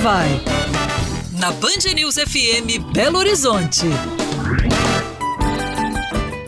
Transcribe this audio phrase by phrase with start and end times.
[0.00, 0.28] vai?
[1.38, 3.84] Na Band News FM Belo Horizonte.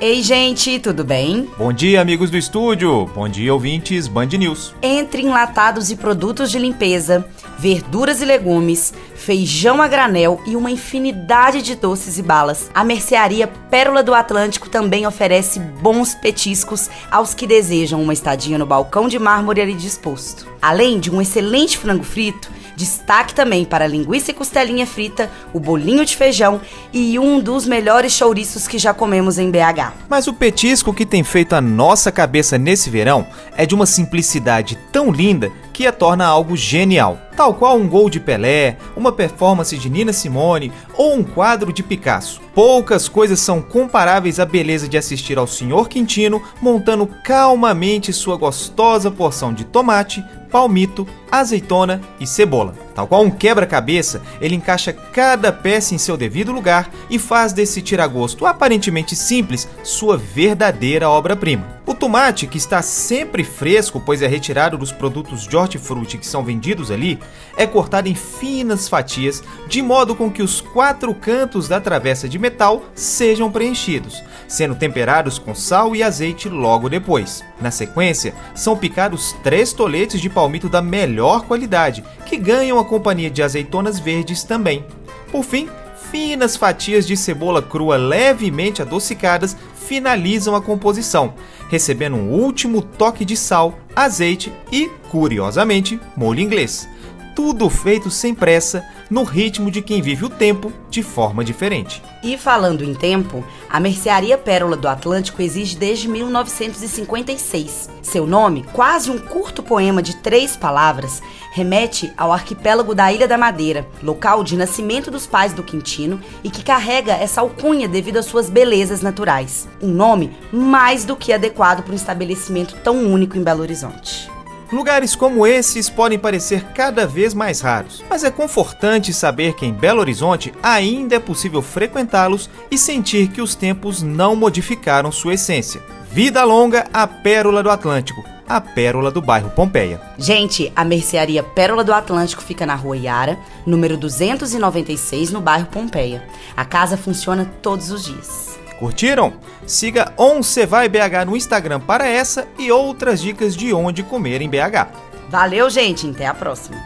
[0.00, 1.48] Ei, gente, tudo bem?
[1.56, 3.06] Bom dia, amigos do estúdio.
[3.14, 4.74] Bom dia, ouvintes Band News.
[4.82, 7.24] Entre enlatados e produtos de limpeza,
[7.56, 13.46] verduras e legumes, feijão a granel e uma infinidade de doces e balas, a mercearia
[13.46, 19.20] Pérola do Atlântico também oferece bons petiscos aos que desejam uma estadinha no balcão de
[19.20, 20.48] mármore ali disposto.
[20.60, 25.58] Além de um excelente frango frito, Destaque também para a linguiça e costelinha frita, o
[25.58, 26.60] bolinho de feijão
[26.92, 29.94] e um dos melhores chouriços que já comemos em BH.
[30.08, 33.26] Mas o petisco que tem feito a nossa cabeça nesse verão
[33.56, 37.25] é de uma simplicidade tão linda que a torna algo genial.
[37.36, 41.82] Tal qual um gol de Pelé, uma performance de Nina Simone ou um quadro de
[41.82, 42.40] Picasso.
[42.54, 45.86] Poucas coisas são comparáveis à beleza de assistir ao Sr.
[45.86, 52.74] Quintino montando calmamente sua gostosa porção de tomate, palmito, azeitona e cebola.
[52.94, 57.82] Tal qual um quebra-cabeça, ele encaixa cada peça em seu devido lugar e faz desse
[57.82, 61.75] tiragosto aparentemente simples sua verdadeira obra-prima.
[62.06, 66.92] Tomate, que está sempre fresco, pois é retirado dos produtos de hortifruti que são vendidos
[66.92, 67.18] ali,
[67.56, 72.38] é cortado em finas fatias, de modo com que os quatro cantos da travessa de
[72.38, 77.42] metal sejam preenchidos, sendo temperados com sal e azeite logo depois.
[77.60, 83.32] Na sequência, são picados três toletes de palmito da melhor qualidade, que ganham a companhia
[83.32, 84.86] de azeitonas verdes também.
[85.32, 85.68] Por fim,
[86.12, 91.34] finas fatias de cebola crua levemente adocicadas finalizam a composição,
[91.68, 96.88] recebendo um último toque de sal, azeite e, curiosamente, molho inglês.
[97.36, 102.02] Tudo feito sem pressa, no ritmo de quem vive o tempo de forma diferente.
[102.24, 107.90] E falando em tempo, a Mercearia Pérola do Atlântico existe desde 1956.
[108.00, 113.36] Seu nome, quase um curto poema de três palavras, remete ao arquipélago da Ilha da
[113.36, 118.24] Madeira, local de nascimento dos pais do Quintino e que carrega essa alcunha devido às
[118.24, 119.68] suas belezas naturais.
[119.82, 124.25] Um nome mais do que adequado para um estabelecimento tão único em Belo Horizonte.
[124.70, 129.72] Lugares como esses podem parecer cada vez mais raros, mas é confortante saber que em
[129.72, 135.80] Belo Horizonte ainda é possível frequentá-los e sentir que os tempos não modificaram sua essência.
[136.10, 140.00] Vida longa à Pérola do Atlântico, a Pérola do bairro Pompeia.
[140.18, 146.24] Gente, a mercearia Pérola do Atlântico fica na rua Iara, número 296, no bairro Pompeia.
[146.56, 148.58] A casa funciona todos os dias.
[148.78, 149.34] Curtiram?
[149.66, 154.48] Siga Once Vai BH no Instagram para essa e outras dicas de onde comer em
[154.48, 154.88] BH.
[155.28, 156.08] Valeu, gente.
[156.08, 156.76] Até a próxima.